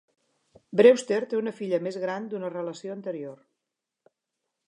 Brewster 0.79 1.19
té 1.33 1.37
una 1.41 1.53
filla 1.59 1.79
més 1.89 1.99
gran 2.05 2.25
d'una 2.31 2.51
relació 2.55 2.95
anterior. 2.97 3.39